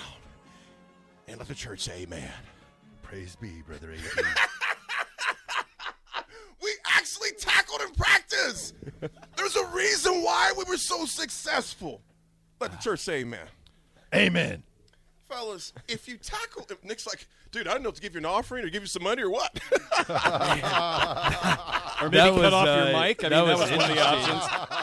And 1.28 1.38
let 1.38 1.48
the 1.48 1.56
church 1.56 1.82
say 1.82 2.02
amen. 2.04 2.32
Praise 3.02 3.36
be, 3.36 3.62
Brother 3.68 3.92
AD. 3.94 4.00
We 6.62 6.72
actually 6.86 7.30
tackled 7.40 7.80
in 7.82 7.94
practice. 7.96 8.74
There's 9.38 9.56
a 9.56 9.66
reason 9.68 10.22
why 10.24 10.52
we 10.58 10.66
were 10.66 10.76
so 10.78 11.06
successful. 11.06 12.02
Let 12.60 12.72
the 12.72 12.78
church 12.78 13.00
say 13.00 13.20
amen. 13.22 13.48
Amen. 14.14 14.64
Fellas, 15.30 15.72
if 15.88 16.08
you 16.10 16.18
tackle, 16.18 16.66
if 16.70 16.84
Nick's 16.84 17.08
like, 17.08 17.26
dude, 17.52 17.68
I 17.70 17.72
don't 17.72 17.82
know 17.84 17.90
if 17.90 17.96
to 17.96 18.02
give 18.02 18.14
you 18.14 18.20
an 18.20 18.26
offering 18.26 18.66
or 18.66 18.70
give 18.70 18.84
you 18.84 18.88
some 18.88 19.04
money 19.04 19.22
or 19.24 19.30
what. 19.30 19.58
Or 22.02 22.06
maybe 22.10 22.18
That 22.18 22.30
cut 22.34 22.42
was, 22.44 22.54
off 22.54 22.68
uh, 22.68 22.76
your 22.76 22.86
mic. 23.00 23.24
I 23.26 23.30
that 23.30 23.36
mean, 23.38 23.48
that 23.48 23.58
was 23.58 23.72
was 23.72 23.72
one 23.78 23.90
of 23.90 23.96
the 23.96 24.02
options. 24.02 24.79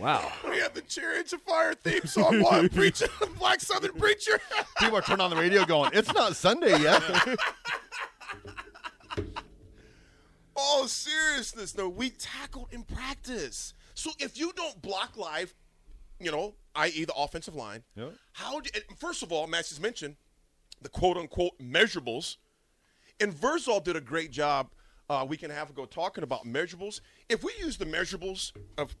Wow. 0.00 0.32
we 0.48 0.58
have 0.58 0.72
the 0.74 0.80
Chariots 0.82 1.32
of 1.32 1.42
Fire 1.42 1.74
theme 1.74 2.06
song 2.06 2.40
while 2.42 2.54
I'm 2.60 2.68
preaching, 2.70 3.08
Black 3.38 3.60
Southern 3.60 3.92
preacher. 3.92 4.40
People 4.78 4.96
are 4.98 5.02
turning 5.02 5.20
on 5.20 5.30
the 5.30 5.36
radio 5.36 5.64
going, 5.64 5.90
it's 5.94 6.12
not 6.14 6.34
Sunday 6.36 6.78
yet. 6.80 7.02
All 10.56 10.86
seriousness, 10.88 11.72
though, 11.72 11.88
we 11.88 12.10
tackled 12.10 12.68
in 12.72 12.82
practice. 12.82 13.74
So 13.94 14.10
if 14.18 14.38
you 14.38 14.52
don't 14.54 14.80
block 14.82 15.16
live, 15.16 15.54
you 16.18 16.30
know, 16.30 16.54
i.e. 16.76 17.04
the 17.04 17.14
offensive 17.14 17.54
line, 17.54 17.82
Yep. 17.96 18.14
how 18.32 18.60
do, 18.60 18.70
and 18.74 18.98
first 18.98 19.22
of 19.22 19.32
all, 19.32 19.46
Matt 19.46 19.66
just 19.68 19.80
mentioned 19.80 20.16
the 20.82 20.88
quote 20.88 21.16
unquote 21.16 21.58
measurables. 21.58 22.36
And 23.20 23.34
Vrzal 23.34 23.82
did 23.84 23.96
a 23.96 24.00
great 24.00 24.30
job 24.30 24.70
uh, 25.10 25.18
a 25.20 25.24
week 25.24 25.42
and 25.42 25.52
a 25.52 25.54
half 25.54 25.68
ago 25.70 25.84
talking 25.84 26.24
about 26.24 26.44
measurables. 26.46 27.00
If 27.28 27.42
we 27.44 27.52
use 27.60 27.76
the 27.76 27.84
measurables 27.86 28.52
of 28.78 28.94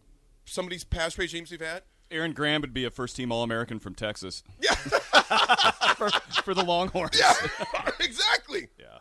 some 0.50 0.64
of 0.66 0.70
these 0.70 0.84
past 0.84 1.16
regimes 1.18 1.50
we've 1.50 1.60
had, 1.60 1.82
Aaron 2.10 2.32
Graham 2.32 2.60
would 2.62 2.74
be 2.74 2.84
a 2.84 2.90
first 2.90 3.16
team 3.16 3.30
All 3.30 3.42
American 3.42 3.78
from 3.78 3.94
Texas 3.94 4.42
yeah, 4.60 4.74
for, 5.94 6.10
for 6.42 6.54
the 6.54 6.64
Longhorns. 6.64 7.18
yeah, 7.18 7.32
exactly. 8.00 8.68
Yeah. 8.78 8.98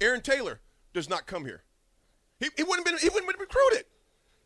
Aaron 0.00 0.22
Taylor 0.22 0.60
does 0.94 1.08
not 1.08 1.26
come 1.26 1.44
here. 1.44 1.62
He, 2.38 2.48
he 2.56 2.62
wouldn't 2.62 2.88
have 2.88 2.98
been 2.98 3.02
he 3.02 3.12
wouldn't 3.14 3.30
have 3.30 3.38
been 3.38 3.46
recruited. 3.48 3.84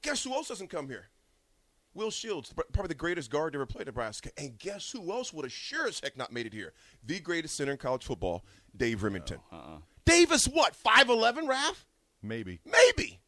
Guess 0.02 0.24
who 0.24 0.32
else 0.34 0.48
doesn't 0.48 0.68
come 0.70 0.88
here? 0.88 1.08
Will 1.94 2.10
Shields, 2.10 2.52
probably 2.52 2.88
the 2.88 2.94
greatest 2.94 3.30
guard 3.30 3.52
to 3.52 3.58
ever 3.58 3.66
play 3.66 3.84
Nebraska. 3.84 4.30
And 4.36 4.58
guess 4.58 4.90
who 4.90 5.12
else 5.12 5.32
would 5.32 5.44
have 5.44 5.52
sure 5.52 5.86
as 5.86 6.00
heck 6.00 6.16
not 6.16 6.32
made 6.32 6.44
it 6.46 6.52
here? 6.52 6.72
The 7.06 7.20
greatest 7.20 7.56
center 7.56 7.70
in 7.70 7.78
college 7.78 8.04
football, 8.04 8.44
Dave 8.76 9.02
Rimington. 9.02 9.38
Oh, 9.52 9.56
uh-uh. 9.56 9.78
Dave 10.04 10.32
is 10.32 10.46
what, 10.46 10.74
5'11", 10.74 11.48
Raph? 11.48 11.84
Maybe. 12.20 12.60
Maybe. 12.66 13.20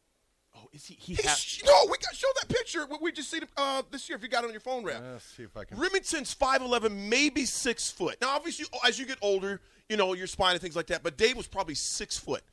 Oh, 0.67 0.75
is 0.75 0.85
he? 0.85 0.95
He 0.99 1.13
He's, 1.15 1.25
has. 1.25 1.59
no, 1.65 1.85
we 1.89 1.97
got 1.97 2.15
show 2.15 2.27
that 2.41 2.49
picture. 2.49 2.85
We, 2.85 2.97
we 3.01 3.11
just 3.11 3.29
seen 3.31 3.43
it 3.43 3.49
uh, 3.57 3.83
this 3.91 4.09
year. 4.09 4.17
If 4.17 4.23
you 4.23 4.29
got 4.29 4.43
it 4.43 4.47
on 4.47 4.53
your 4.53 4.61
phone, 4.61 4.83
Raph. 4.83 5.01
Let's 5.13 5.25
see 5.25 5.43
if 5.43 5.55
I 5.55 5.63
can. 5.63 5.77
Rimington's 5.77 6.33
5'11", 6.35 6.91
maybe 7.09 7.45
six 7.45 7.89
foot. 7.91 8.17
Now, 8.21 8.35
obviously, 8.35 8.65
as 8.85 8.99
you 8.99 9.05
get 9.05 9.17
older, 9.21 9.61
you 9.89 9.97
know, 9.97 10.13
your 10.13 10.27
spine 10.27 10.53
and 10.53 10.61
things 10.61 10.75
like 10.75 10.87
that, 10.87 11.03
but 11.03 11.17
Dave 11.17 11.37
was 11.37 11.47
probably 11.47 11.75
six 11.75 12.17
foot. 12.17 12.43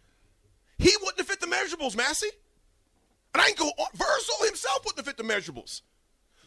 He 0.79 0.91
wouldn't 1.01 1.19
have 1.19 1.27
fit 1.27 1.41
the 1.41 1.47
measurables, 1.47 1.97
Massey. 1.97 2.29
And 3.33 3.43
I 3.43 3.49
can 3.51 3.57
go 3.57 3.67
on. 3.67 3.87
Vrzal 3.97 4.47
himself 4.47 4.85
wouldn't 4.85 5.05
have 5.05 5.07
fit 5.07 5.17
the 5.17 5.33
measurables. 5.33 5.83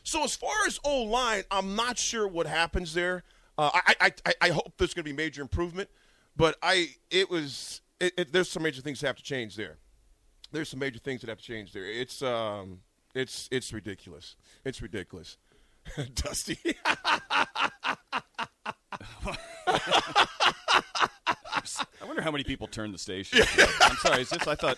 So 0.03 0.23
as 0.23 0.35
far 0.35 0.65
as 0.65 0.79
O 0.85 1.03
line, 1.03 1.43
I'm 1.51 1.75
not 1.75 1.97
sure 1.97 2.27
what 2.27 2.47
happens 2.47 2.93
there. 2.93 3.23
Uh, 3.57 3.71
I, 3.73 3.95
I, 3.99 4.11
I, 4.25 4.33
I 4.41 4.49
hope 4.49 4.73
there's 4.77 4.93
going 4.93 5.03
to 5.03 5.09
be 5.11 5.15
major 5.15 5.41
improvement, 5.41 5.89
but 6.37 6.57
I 6.61 6.91
it 7.09 7.29
was 7.29 7.81
it, 7.99 8.13
it, 8.17 8.31
there's 8.31 8.49
some 8.49 8.63
major 8.63 8.81
things 8.81 9.01
that 9.01 9.07
have 9.07 9.17
to 9.17 9.23
change 9.23 9.55
there. 9.55 9.77
There's 10.51 10.69
some 10.69 10.79
major 10.79 10.99
things 10.99 11.21
that 11.21 11.29
have 11.29 11.39
to 11.39 11.43
change 11.43 11.73
there. 11.73 11.85
It's 11.85 12.21
um 12.21 12.79
it's 13.13 13.47
it's 13.51 13.73
ridiculous. 13.73 14.35
It's 14.63 14.81
ridiculous. 14.81 15.37
Dusty. 16.15 16.57
I 21.99 22.05
wonder 22.05 22.21
how 22.21 22.31
many 22.31 22.43
people 22.43 22.67
turned 22.67 22.93
the 22.93 22.97
station. 22.97 23.41
I'm 23.81 23.95
sorry. 23.97 24.21
Is 24.21 24.29
this? 24.29 24.47
I 24.47 24.55
thought. 24.55 24.77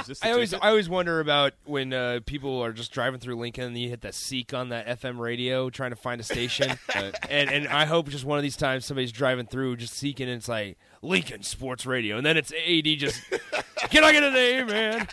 Is 0.00 0.06
this? 0.06 0.20
The 0.20 0.28
I 0.28 0.32
always 0.32 0.50
ticket? 0.50 0.64
I 0.64 0.68
always 0.68 0.88
wonder 0.88 1.20
about 1.20 1.52
when 1.64 1.92
uh, 1.92 2.20
people 2.26 2.60
are 2.62 2.72
just 2.72 2.92
driving 2.92 3.20
through 3.20 3.36
Lincoln 3.36 3.64
and 3.64 3.78
you 3.78 3.88
hit 3.88 4.00
the 4.00 4.12
seek 4.12 4.52
on 4.54 4.70
that 4.70 4.86
FM 5.00 5.18
radio 5.18 5.70
trying 5.70 5.90
to 5.90 5.96
find 5.96 6.20
a 6.20 6.24
station, 6.24 6.78
and 6.94 7.50
and 7.50 7.68
I 7.68 7.84
hope 7.84 8.08
just 8.08 8.24
one 8.24 8.38
of 8.38 8.42
these 8.42 8.56
times 8.56 8.84
somebody's 8.84 9.12
driving 9.12 9.46
through 9.46 9.76
just 9.76 9.94
seeking 9.94 10.28
and 10.28 10.38
it's 10.38 10.48
like 10.48 10.78
Lincoln 11.02 11.42
Sports 11.42 11.86
Radio, 11.86 12.16
and 12.16 12.26
then 12.26 12.36
it's 12.36 12.52
AD 12.52 12.84
just 12.98 13.22
can 13.90 14.04
I 14.04 14.12
get 14.12 14.22
a 14.22 14.30
name, 14.30 14.66
man? 14.66 15.08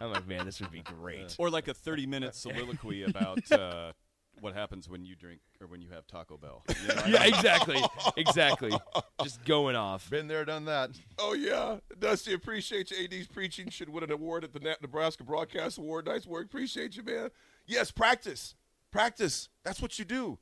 I'm 0.00 0.12
like, 0.12 0.26
man, 0.26 0.44
this 0.44 0.60
would 0.60 0.70
be 0.70 0.82
great. 0.82 1.34
or 1.38 1.50
like 1.50 1.68
a 1.68 1.74
30 1.74 2.06
minute 2.06 2.34
soliloquy 2.34 3.02
about 3.08 3.50
uh, 3.52 3.92
what 4.40 4.54
happens 4.54 4.88
when 4.88 5.04
you 5.04 5.16
drink 5.16 5.40
or 5.60 5.66
when 5.66 5.80
you 5.80 5.88
have 5.90 6.06
Taco 6.06 6.36
Bell. 6.36 6.62
You 6.82 6.94
know, 6.94 7.02
Yeah, 7.06 7.24
exactly, 7.24 7.82
exactly. 8.16 8.72
Just 9.22 9.44
going 9.44 9.76
off. 9.76 10.10
Been 10.10 10.28
there, 10.28 10.44
done 10.44 10.66
that. 10.66 10.90
Oh 11.18 11.32
yeah, 11.32 11.76
Dusty, 11.98 12.34
appreciate 12.34 12.90
you. 12.90 13.04
AD's 13.04 13.26
preaching 13.26 13.70
should 13.70 13.88
win 13.88 14.04
an 14.04 14.12
award 14.12 14.44
at 14.44 14.52
the 14.52 14.76
Nebraska 14.82 15.24
Broadcast 15.24 15.78
Award. 15.78 16.06
Nice 16.06 16.26
work, 16.26 16.46
appreciate 16.46 16.96
you, 16.96 17.02
man. 17.02 17.30
Yes, 17.66 17.90
practice, 17.90 18.54
practice. 18.90 19.48
That's 19.64 19.80
what 19.80 19.98
you 19.98 20.04
do. 20.04 20.38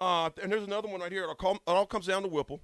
Uh, 0.00 0.30
and 0.42 0.52
there's 0.52 0.64
another 0.64 0.88
one 0.88 1.00
right 1.00 1.12
here. 1.12 1.24
It 1.24 1.28
all, 1.28 1.34
come, 1.34 1.56
it 1.56 1.70
all 1.70 1.86
comes 1.86 2.06
down 2.06 2.22
to 2.22 2.28
Whipple. 2.28 2.60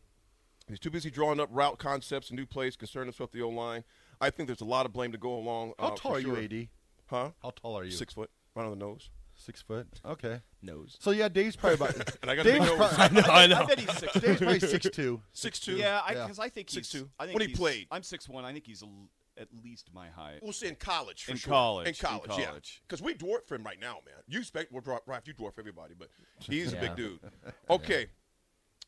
He's 0.68 0.78
too 0.78 0.90
busy 0.90 1.10
drawing 1.10 1.40
up 1.40 1.48
route 1.50 1.78
concepts 1.78 2.30
and 2.30 2.38
new 2.38 2.46
plays, 2.46 2.76
concerned 2.76 3.06
himself 3.06 3.32
with 3.32 3.40
the 3.40 3.42
O 3.42 3.48
line. 3.48 3.84
I 4.20 4.30
think 4.30 4.46
there's 4.46 4.60
a 4.60 4.66
lot 4.66 4.84
of 4.86 4.92
blame 4.92 5.12
to 5.12 5.18
go 5.18 5.34
along. 5.34 5.72
How 5.78 5.86
uh, 5.86 5.88
tall 5.90 6.12
for 6.12 6.18
are 6.18 6.20
you, 6.20 6.34
sure. 6.34 6.42
AD? 6.42 6.68
Huh? 7.06 7.30
How 7.42 7.50
tall 7.50 7.78
are 7.78 7.84
you? 7.84 7.90
Six 7.90 8.14
foot, 8.14 8.30
right 8.54 8.64
on 8.64 8.70
the 8.70 8.76
nose. 8.76 9.10
Six 9.42 9.62
foot. 9.62 9.86
Okay. 10.04 10.40
Nose. 10.62 10.96
So 11.00 11.12
yeah, 11.12 11.28
Dave's 11.28 11.56
probably 11.56 11.76
about. 11.76 11.96
And 12.22 12.30
I 12.30 12.36
got 12.36 12.42
a 12.42 12.44
big 12.50 12.60
Dave's, 12.60 12.66
nose. 12.78 12.92
probably, 12.94 13.22
No, 13.22 13.28
I 13.28 13.46
know. 13.46 13.56
I 13.60 13.64
bet 13.64 13.78
he's 13.80 13.96
six. 13.96 14.12
Dave's 14.20 14.38
probably 14.38 14.60
six 14.60 14.86
two. 14.90 15.22
Six 15.32 15.58
two. 15.60 15.76
Yeah, 15.76 16.02
Yeah. 16.10 16.22
because 16.24 16.38
I, 16.38 16.48
think 16.50 16.68
he's 16.68 16.86
6'2". 16.92 17.08
I 17.18 17.24
think 17.24 17.34
When 17.34 17.40
he 17.42 17.46
he's- 17.48 17.58
played. 17.58 17.86
I'm 17.90 18.02
six 18.02 18.28
one. 18.28 18.44
I 18.44 18.52
think 18.52 18.66
he's 18.66 18.82
a 18.82 18.86
l 18.86 19.08
at 19.38 19.48
least 19.64 19.88
my 19.94 20.08
height. 20.10 20.40
We'll 20.42 20.52
say 20.52 20.68
in 20.68 20.74
college 20.74 21.24
for 21.24 21.30
In 21.30 21.38
sure. 21.38 21.50
college, 21.52 21.86
In 21.86 21.94
in 21.94 21.96
college, 21.96 22.30
yeah. 22.38 22.46
college. 22.46 22.82
Because 22.86 23.00
we 23.00 23.14
dwarf 23.14 23.50
him 23.50 23.62
right 23.64 23.80
now, 23.80 23.98
man. 24.04 24.16
You 24.28 24.40
expect 24.40 24.70
we'll 24.70 24.82
dwarf, 24.82 24.98
Ralph, 25.06 25.26
you 25.26 25.32
dwarf 25.32 25.52
everybody, 25.58 25.94
but 25.98 26.08
he's 26.40 26.72
a 26.72 26.76
Yeah. 26.76 26.80
big 26.82 26.96
dude. 26.96 27.20
Okay, 27.70 28.08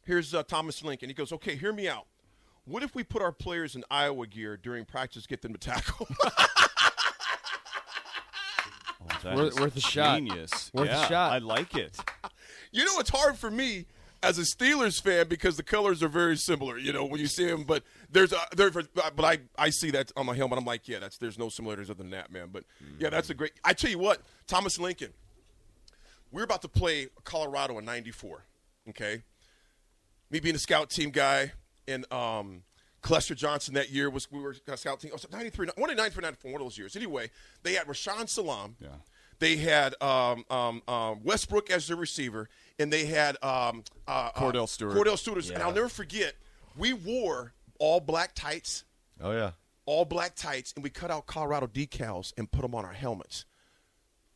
here's 0.04 0.34
uh, 0.34 0.42
Thomas 0.42 0.84
Lincoln. 0.84 1.08
He 1.08 1.14
goes, 1.14 1.32
okay, 1.32 1.56
hear 1.56 1.72
me 1.72 1.88
out. 1.88 2.06
What 2.66 2.82
if 2.82 2.94
we 2.94 3.02
put 3.02 3.22
our 3.22 3.32
players 3.32 3.74
in 3.76 3.84
Iowa 3.90 4.26
gear 4.26 4.58
during 4.58 4.84
practice, 4.84 5.26
get 5.26 5.40
them 5.40 5.52
to 5.54 5.58
tackle? 5.58 6.06
That 9.22 9.36
Worth- 9.36 9.54
is 9.54 9.60
worth 9.60 9.76
a 9.76 9.80
shot. 9.80 10.16
Genius. 10.18 10.70
Worth 10.74 10.90
a 10.90 11.06
shot. 11.08 11.32
I 11.32 11.38
like 11.38 11.76
it. 11.76 11.96
you 12.72 12.84
know, 12.84 12.98
it's 12.98 13.10
hard 13.10 13.36
for 13.36 13.50
me 13.50 13.86
as 14.22 14.38
a 14.38 14.42
Steelers 14.42 15.02
fan 15.02 15.28
because 15.28 15.56
the 15.56 15.62
colors 15.62 16.02
are 16.02 16.08
very 16.08 16.36
similar. 16.36 16.78
You 16.78 16.92
know, 16.92 17.04
when 17.04 17.20
you 17.20 17.26
see 17.26 17.46
them, 17.46 17.64
but 17.64 17.82
there's 18.10 18.32
a 18.32 18.38
there. 18.56 18.70
But 18.70 19.24
I 19.24 19.38
I 19.56 19.70
see 19.70 19.90
that 19.92 20.12
on 20.16 20.26
my 20.26 20.34
helmet. 20.34 20.58
I'm 20.58 20.64
like, 20.64 20.88
yeah, 20.88 20.98
that's 20.98 21.18
there's 21.18 21.38
no 21.38 21.48
similarities 21.48 21.90
other 21.90 22.02
than 22.02 22.10
that, 22.10 22.30
man. 22.30 22.48
But 22.52 22.64
yeah, 22.98 23.10
that's 23.10 23.30
a 23.30 23.34
great. 23.34 23.52
I 23.64 23.72
tell 23.72 23.90
you 23.90 23.98
what, 23.98 24.20
Thomas 24.46 24.78
Lincoln. 24.78 25.12
We're 26.30 26.44
about 26.44 26.62
to 26.62 26.68
play 26.68 27.08
Colorado 27.24 27.78
in 27.78 27.84
'94. 27.84 28.44
Okay, 28.88 29.22
me 30.30 30.40
being 30.40 30.54
a 30.54 30.58
scout 30.58 30.90
team 30.90 31.10
guy 31.10 31.52
and 31.86 32.10
um, 32.12 32.62
Clester 33.02 33.34
Johnson 33.34 33.74
that 33.74 33.90
year 33.90 34.08
was 34.08 34.30
we 34.30 34.40
were 34.40 34.56
a 34.66 34.76
scout 34.76 35.00
team. 35.00 35.10
Oh, 35.12 35.16
so 35.16 35.28
93, 35.32 35.68
one 35.76 35.90
in 35.90 35.96
93, 35.96 36.22
94, 36.22 36.52
one 36.52 36.60
of 36.60 36.64
those 36.66 36.78
years. 36.78 36.96
Anyway, 36.96 37.30
they 37.62 37.74
had 37.74 37.86
Rashaan 37.86 38.28
Salaam. 38.28 38.76
Yeah. 38.80 38.88
They 39.42 39.56
had 39.56 40.00
um, 40.00 40.44
um, 40.50 40.82
um, 40.86 41.24
Westbrook 41.24 41.68
as 41.68 41.88
the 41.88 41.96
receiver, 41.96 42.48
and 42.78 42.92
they 42.92 43.06
had 43.06 43.34
um, 43.42 43.82
uh, 44.06 44.30
uh, 44.32 44.40
Kordell 44.40 44.68
Stewart. 44.68 44.94
Kordell 44.94 45.18
Stewart, 45.18 45.50
and 45.50 45.60
I'll 45.60 45.72
never 45.72 45.88
forget. 45.88 46.34
We 46.76 46.92
wore 46.92 47.52
all 47.80 47.98
black 47.98 48.36
tights, 48.36 48.84
Oh 49.20 49.32
yeah. 49.32 49.50
all 49.84 50.04
black 50.04 50.36
tights, 50.36 50.72
and 50.76 50.84
we 50.84 50.90
cut 50.90 51.10
out 51.10 51.26
Colorado 51.26 51.66
decals 51.66 52.32
and 52.38 52.52
put 52.52 52.62
them 52.62 52.72
on 52.72 52.84
our 52.84 52.92
helmets. 52.92 53.44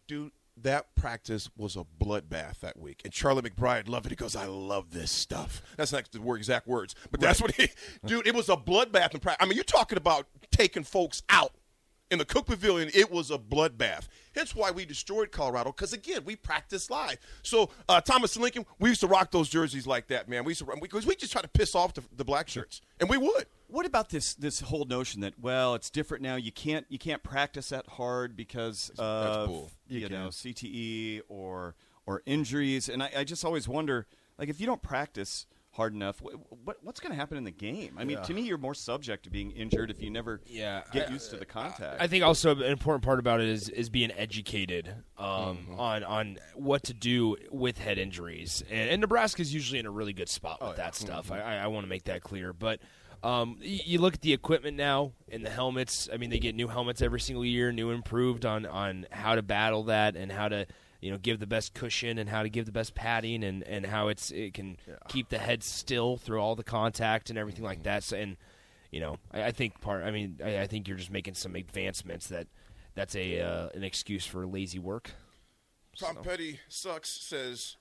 Dude, 0.08 0.32
that 0.56 0.92
practice 0.96 1.50
was 1.56 1.76
a 1.76 1.84
bloodbath 2.04 2.58
that 2.58 2.76
week. 2.76 3.02
And 3.04 3.12
Charlie 3.12 3.42
McBride 3.42 3.88
loved 3.88 4.06
it. 4.06 4.10
He 4.10 4.16
goes, 4.16 4.34
I 4.34 4.46
love 4.46 4.90
this 4.90 5.12
stuff. 5.12 5.62
That's 5.76 5.92
not 5.92 6.10
the 6.10 6.20
word, 6.20 6.38
exact 6.38 6.66
words, 6.66 6.96
but 7.12 7.20
that's 7.20 7.40
what 7.40 7.52
he, 7.52 7.68
dude, 8.06 8.26
it 8.26 8.34
was 8.34 8.48
a 8.48 8.56
bloodbath 8.56 9.14
in 9.14 9.20
practice. 9.20 9.36
I 9.38 9.46
mean, 9.46 9.54
you're 9.54 9.62
talking 9.62 9.98
about 9.98 10.26
taking 10.50 10.82
folks 10.82 11.22
out 11.28 11.52
In 12.10 12.18
the 12.18 12.24
Cook 12.24 12.46
Pavilion, 12.46 12.88
it 12.94 13.10
was 13.10 13.32
a 13.32 13.38
bloodbath. 13.38 14.06
Hence 14.32 14.54
why 14.54 14.70
we 14.70 14.84
destroyed 14.84 15.32
Colorado, 15.32 15.72
because 15.72 15.92
again, 15.92 16.20
we 16.24 16.36
practiced 16.36 16.88
live. 16.88 17.18
So 17.42 17.70
uh, 17.88 18.00
Thomas 18.00 18.36
Lincoln, 18.36 18.64
we 18.78 18.90
used 18.90 19.00
to 19.00 19.08
rock 19.08 19.32
those 19.32 19.48
jerseys 19.48 19.88
like 19.88 20.06
that, 20.08 20.28
man. 20.28 20.44
We 20.44 20.50
used 20.50 20.64
to 20.64 20.72
because 20.80 21.04
we 21.04 21.16
just 21.16 21.32
try 21.32 21.42
to 21.42 21.48
piss 21.48 21.74
off 21.74 21.94
the, 21.94 22.02
the 22.16 22.24
black 22.24 22.48
shirts, 22.48 22.80
and 23.00 23.10
we 23.10 23.16
would. 23.16 23.46
What 23.68 23.86
about 23.86 24.10
this 24.10 24.34
this 24.34 24.60
whole 24.60 24.84
notion 24.84 25.20
that 25.22 25.34
well, 25.40 25.74
it's 25.74 25.90
different 25.90 26.22
now. 26.22 26.36
You 26.36 26.52
can't 26.52 26.86
you 26.88 26.98
can't 26.98 27.24
practice 27.24 27.70
that 27.70 27.88
hard 27.88 28.36
because 28.36 28.92
of 28.98 29.48
bull. 29.48 29.70
you, 29.88 30.00
You 30.00 30.08
know. 30.08 30.28
CTE 30.28 31.22
or 31.28 31.74
or 32.06 32.22
injuries. 32.24 32.88
And 32.88 33.02
I, 33.02 33.10
I 33.18 33.24
just 33.24 33.44
always 33.44 33.66
wonder, 33.66 34.06
like, 34.38 34.48
if 34.48 34.60
you 34.60 34.66
don't 34.66 34.82
practice 34.82 35.46
hard 35.76 35.94
enough, 35.94 36.20
what, 36.22 36.34
what 36.64 36.76
what's 36.82 37.00
going 37.00 37.12
to 37.12 37.16
happen 37.16 37.36
in 37.38 37.44
the 37.44 37.50
game? 37.50 37.96
I 37.98 38.04
mean, 38.04 38.20
to 38.22 38.34
me, 38.34 38.42
you're 38.42 38.58
more 38.58 38.74
subject 38.74 39.24
to 39.24 39.30
being 39.30 39.50
injured 39.52 39.90
if 39.90 40.02
you 40.02 40.10
never 40.10 40.40
Yeah, 40.46 40.82
get 40.92 41.08
I- 41.10 41.12
used 41.12 41.30
to 41.30 41.36
the 41.36 41.46
contact. 41.46 42.00
I 42.00 42.06
think 42.06 42.24
also 42.24 42.50
an 42.56 42.62
important 42.62 43.04
part 43.04 43.18
about 43.18 43.40
it 43.40 43.48
is 43.48 43.68
is 43.68 43.88
being 43.90 44.10
educated 44.12 44.92
um, 45.18 45.66
on 45.76 46.02
on 46.04 46.38
what 46.54 46.82
to 46.84 46.94
do 46.94 47.36
with 47.50 47.78
head 47.78 47.98
injuries, 47.98 48.64
and, 48.70 48.90
and 48.90 49.00
Nebraska's 49.00 49.52
usually 49.54 49.78
in 49.78 49.86
a 49.86 49.90
really 49.90 50.12
good 50.12 50.28
spot 50.28 50.60
with 50.66 50.76
that 50.76 50.94
stuff. 50.94 51.30
I, 51.30 51.40
I, 51.40 51.54
I 51.56 51.66
want 51.68 51.84
to 51.84 51.88
make 51.88 52.04
that 52.04 52.22
clear, 52.22 52.52
but. 52.52 52.80
Um, 53.22 53.56
y- 53.60 53.80
you 53.84 53.98
look 53.98 54.12
at 54.14 54.20
the 54.20 54.34
equipment 54.34 54.76
now 54.76 55.12
and 55.32 55.44
the 55.44 55.48
helmets. 55.50 56.06
I 56.12 56.18
mean, 56.18 56.28
they 56.30 56.38
get 56.38 56.54
new 56.54 56.68
helmets 56.68 57.00
every 57.00 57.18
single 57.18 57.44
year, 57.46 57.72
new 57.72 57.90
improved 57.90 58.44
on 58.44 58.66
on 58.66 59.06
how 59.10 59.34
to 59.34 59.42
battle 59.42 59.84
that 59.84 60.16
and 60.16 60.30
how 60.30 60.48
to 60.48 60.66
you 61.00 61.10
know 61.10 61.18
give 61.18 61.38
the 61.40 61.46
best 61.46 61.74
cushion 61.74 62.18
and 62.18 62.28
how 62.28 62.42
to 62.42 62.48
give 62.48 62.66
the 62.66 62.72
best 62.72 62.94
padding 62.94 63.44
and 63.44 63.62
and 63.64 63.86
how 63.86 64.08
it's 64.08 64.30
it 64.30 64.54
can 64.54 64.76
keep 65.08 65.28
the 65.28 65.38
head 65.38 65.62
still 65.62 66.16
through 66.16 66.40
all 66.40 66.56
the 66.56 66.64
contact 66.64 67.30
and 67.30 67.38
everything 67.38 67.64
like 67.64 67.82
that. 67.84 68.02
So, 68.02 68.16
and 68.16 68.36
you 68.90 69.00
know, 69.00 69.16
I, 69.32 69.44
I 69.44 69.50
think 69.52 69.80
part. 69.80 70.04
I 70.04 70.10
mean, 70.10 70.40
I, 70.44 70.60
I 70.60 70.66
think 70.66 70.88
you're 70.88 70.96
just 70.96 71.10
making 71.10 71.34
some 71.34 71.54
advancements 71.54 72.28
that 72.28 72.46
that's 72.94 73.14
a 73.14 73.40
uh, 73.40 73.68
an 73.74 73.84
excuse 73.84 74.26
for 74.26 74.46
lazy 74.46 74.78
work. 74.78 75.12
Tom 75.98 76.16
Petty 76.22 76.60
sucks 76.68 77.08
says, 77.08 77.76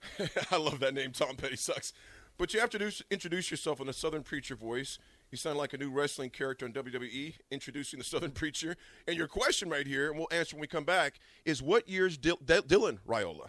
I 0.50 0.56
love 0.56 0.80
that 0.80 0.92
name, 0.92 1.12
Tom 1.12 1.36
Petty 1.36 1.56
sucks. 1.56 1.92
But 2.36 2.52
you 2.54 2.60
have 2.60 2.70
to 2.70 2.78
introduce, 2.78 3.02
introduce 3.10 3.50
yourself 3.50 3.80
in 3.80 3.88
a 3.88 3.92
Southern 3.92 4.22
Preacher 4.22 4.56
voice. 4.56 4.98
You 5.30 5.38
sound 5.38 5.58
like 5.58 5.72
a 5.74 5.78
new 5.78 5.90
wrestling 5.90 6.30
character 6.30 6.66
in 6.66 6.72
WWE, 6.72 7.34
introducing 7.52 7.98
the 8.00 8.04
Southern 8.04 8.30
Preacher. 8.32 8.76
And 9.06 9.16
your 9.16 9.28
question 9.28 9.68
right 9.70 9.86
here, 9.86 10.08
and 10.10 10.18
we'll 10.18 10.28
answer 10.32 10.56
when 10.56 10.60
we 10.62 10.66
come 10.66 10.84
back, 10.84 11.20
is 11.44 11.62
what 11.62 11.88
year's 11.88 12.16
Dil- 12.18 12.40
D- 12.44 12.54
Dylan 12.66 12.98
Raiola? 13.06 13.48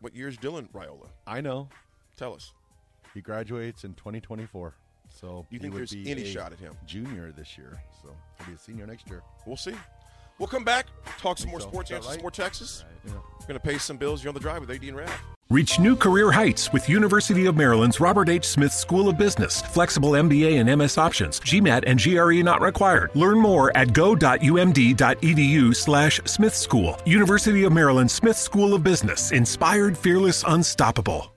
What 0.00 0.16
year's 0.16 0.36
Dylan 0.36 0.68
Raiola? 0.72 1.08
I 1.26 1.40
know. 1.40 1.68
Tell 2.16 2.34
us. 2.34 2.52
He 3.14 3.20
graduates 3.20 3.84
in 3.84 3.94
2024. 3.94 4.74
So 5.12 5.46
You 5.50 5.58
he 5.58 5.62
think 5.62 5.74
would 5.74 5.80
there's 5.80 5.92
be 5.92 6.10
any 6.10 6.24
shot 6.24 6.52
at 6.52 6.58
him? 6.58 6.74
Junior 6.86 7.32
this 7.32 7.56
year. 7.58 7.80
So 8.02 8.10
he'll 8.38 8.46
be 8.48 8.52
a 8.54 8.58
senior 8.58 8.86
next 8.86 9.08
year. 9.08 9.22
We'll 9.46 9.56
see. 9.56 9.74
We'll 10.38 10.48
come 10.48 10.64
back, 10.64 10.86
talk 11.18 11.36
some 11.38 11.50
more 11.50 11.60
so. 11.60 11.68
sports, 11.68 11.90
answer 11.90 12.12
some 12.12 12.22
more 12.22 12.30
Texas. 12.30 12.84
Yeah. 13.04 13.12
We're 13.40 13.46
going 13.46 13.54
to 13.54 13.60
pay 13.60 13.76
some 13.78 13.96
bills. 13.98 14.22
You're 14.24 14.30
on 14.30 14.34
the 14.34 14.40
drive 14.40 14.60
with 14.66 14.70
AD 14.70 14.82
and. 14.84 15.10
Reach 15.50 15.80
new 15.80 15.96
career 15.96 16.30
heights 16.30 16.72
with 16.72 16.88
University 16.88 17.46
of 17.46 17.56
Maryland's 17.56 17.98
Robert 17.98 18.28
H. 18.28 18.44
Smith 18.44 18.72
School 18.72 19.08
of 19.08 19.18
Business. 19.18 19.62
Flexible 19.62 20.12
MBA 20.12 20.60
and 20.60 20.78
MS 20.78 20.96
options. 20.96 21.40
GMAT 21.40 21.82
and 21.88 22.00
GRE 22.00 22.44
not 22.44 22.60
required. 22.60 23.10
Learn 23.16 23.36
more 23.36 23.76
at 23.76 23.92
go.umd.edu 23.92 25.74
slash 25.74 26.20
Smith 26.24 26.54
School. 26.54 26.96
University 27.04 27.64
of 27.64 27.72
Maryland 27.72 28.08
Smith 28.12 28.36
School 28.36 28.74
of 28.74 28.84
Business. 28.84 29.32
Inspired, 29.32 29.98
fearless, 29.98 30.44
unstoppable. 30.46 31.32